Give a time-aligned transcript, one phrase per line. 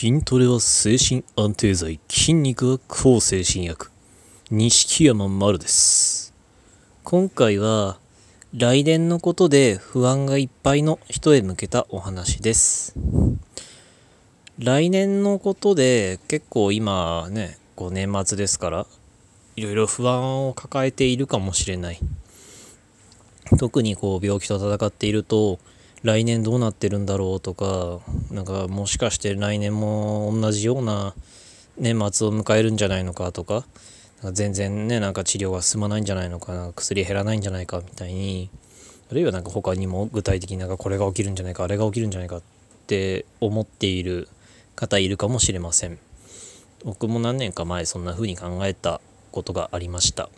[0.00, 3.90] 筋トレは精神安定剤筋肉は抗精神薬。
[4.50, 6.32] 錦山丸です。
[7.04, 7.98] 今回は
[8.56, 12.94] 来年のことで不安がいっぱいの人へ向けたお話です。
[14.58, 18.86] 来年のことで結構今ねこう年末ですから
[19.56, 21.98] いろいろ不安を抱えているかもしれない。
[23.58, 25.58] 特にこう病気と戦っていると
[26.02, 31.14] 来年どうなってるんだろうとかなんかもしかして来年も同じような
[31.78, 33.64] 年末を迎えるんじゃないのかとか
[34.20, 38.50] か全然ねなんか治療が進まないんじゃないのかな薬減らないんじゃないかみたいに
[39.10, 42.42] あるいはなんか他にも具体的になんかこれが起きるんじゃないかあれが起きるんじゃないかっ
[42.86, 44.28] て思っている
[44.76, 45.98] 方いるかもしれません。
[46.84, 49.00] 僕も何年か前そんな風に考えた
[49.32, 50.30] ことがありました。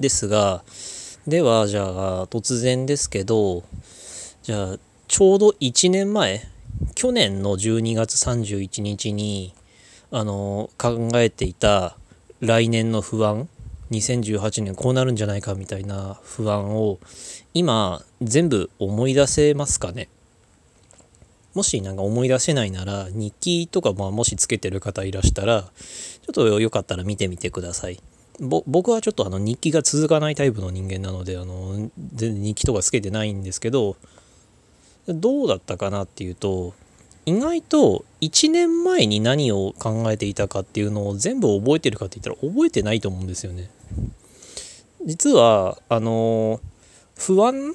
[0.00, 0.62] ですが
[1.26, 3.62] ではじゃあ突然ですけど
[4.50, 6.42] じゃあちょうど1年前
[6.96, 9.54] 去年の12月31日に
[10.10, 11.96] あの考えていた
[12.40, 13.48] 来年の不安
[13.92, 16.98] 2018年こうなるんじゃないかみたいな不安を
[17.54, 20.08] 今全部思い出せますかね？
[21.54, 28.00] もしなんか思い出せないなら日記とかまあもしつけてる方いらしたらちょっとよかったら見てみてください。
[28.40, 33.96] 僕はちょっとあの日記が続かないタイプの人間なのであの全然日記とかつけてないんですけど
[35.08, 36.74] どうだったかなっていうと
[37.26, 43.70] 意外と1年前に何を考えていたかっていうのを全部覚えてるかって言ったら覚えてないと思うんですよね。
[45.04, 46.60] 実はあの
[47.16, 47.74] 不安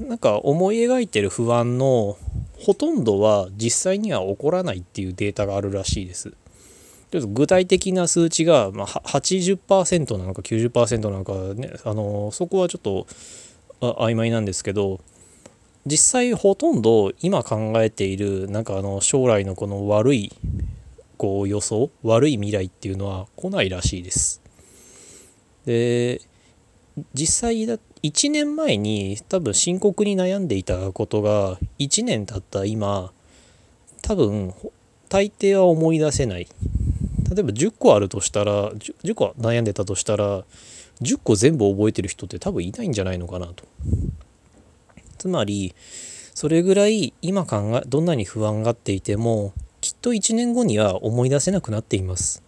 [0.00, 2.18] なんか思い描いてる不安の
[2.58, 6.32] ほとんどは実際には起こらないっていうデータがあるらしいです。
[7.10, 13.06] ちょっと具体的な数値が、まあ、80%なのか90%なのかねあのそこはちょっと
[13.80, 15.00] 曖昧なんですけど
[15.86, 20.32] 実際ほとんど今考えているなんかあの将来のこの悪い
[21.16, 24.42] こう予想悪い未来っていうのは来ないらしいです。
[25.64, 26.20] で
[27.14, 33.12] 実際だ1年前に多分深刻に悩んでいたことが1年経った今
[34.02, 34.54] 多分
[35.08, 36.48] 大抵は思い出せない
[37.30, 40.44] 例えば10個あるとしたら 10, 10個悩んでたとしたら
[41.02, 43.64] 10個全部覚えてる人って多分いないんじゃないのかなと。
[45.16, 45.74] つまり
[46.34, 52.42] それぐらい今考えどんなに不安がっていてもきっと1年後には思い出せなくなっています。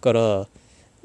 [0.00, 0.48] だから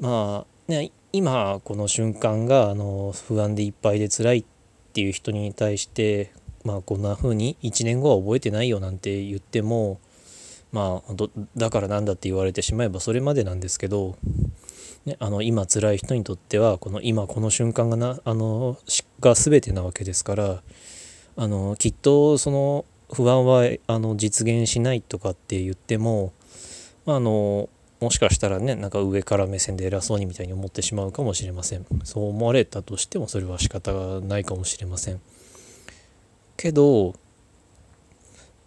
[0.00, 4.44] まあね今この瞬間があの不安でいっぱいで辛いっ
[4.92, 6.32] ていう人に対して
[6.64, 10.00] まあこんな風に1年後は覚えてないよなんて言っても
[10.72, 11.14] まあ
[11.56, 14.16] だからなんだって言われてしまえばそれまでなんですけど、
[15.08, 18.78] ね、あの今辛い人にとってはこの今この瞬間がなあの
[19.20, 20.62] が全てなわけですから
[21.36, 26.32] あのきっとその不安はあの実現しないとかって言っても、
[27.06, 27.70] まあ、あの
[28.00, 31.86] もしかしたらねなんか上から目線で偉そうにみたいに思ってしまうかもしれません。
[32.04, 35.20] そう思われたとしてもそれは仕方がないかもしれません。
[36.56, 37.14] けど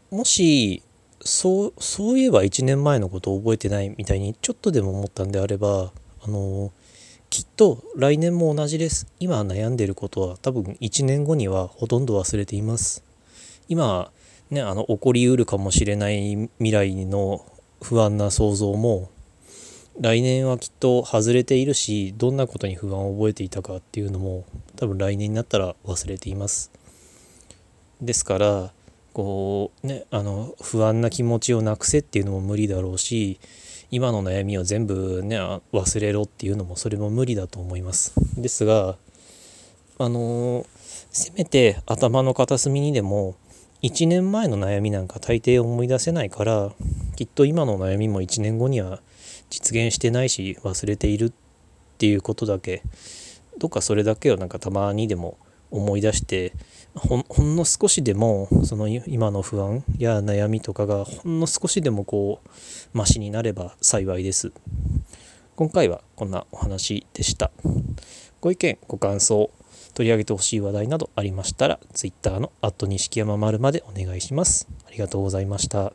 [0.09, 0.81] もし
[1.23, 5.91] そうそういえば1年前のことを覚えてないみたいにちょっとでも思ったんであれば
[6.23, 6.71] あの
[7.29, 9.07] きっと来年も同じです。
[9.19, 13.03] 今悩んでることは多分1年後にはほとんど忘れています。
[13.69, 14.11] 今
[14.49, 17.45] ねあの起こりうるかもしれない未来の
[17.81, 19.09] 不安な想像も
[19.99, 24.45] 来年はきっと外れているしどんなことに不安を覚えていたかっていうのも
[24.75, 26.71] 多分来年になったら忘れています。
[28.01, 28.71] ですから
[29.13, 33.39] こうねあの不安な気持ちをなくせっていうのも無理だろうし
[33.91, 38.13] 今の悩みを全部ね忘れろっていうのもそれも無理だと思います。
[38.37, 38.95] ですが
[39.99, 40.65] あの
[41.11, 43.35] せめて頭の片隅にでも
[43.83, 46.71] 1年前の悩みなんか大抵思い出せないから
[47.17, 49.01] きっと今の悩みも1年後には
[49.49, 51.33] 実現してないし忘れているっ
[51.97, 52.83] ていうことだけ
[53.57, 55.37] どっかそれだけをなんかたまにでも
[55.71, 56.53] 思い出して
[56.95, 62.49] ほんの少しでもその今の不安や悩みとかがほんの少しでもこう
[62.93, 64.51] マシになれば幸いです。
[65.55, 67.51] 今回はこんなお話でした。
[68.41, 69.51] ご意見ご感想
[69.93, 74.67] 取り上げてほしい話題などありましたら Twitter の錦山丸までお願いします。
[74.87, 75.93] ありがとうございました。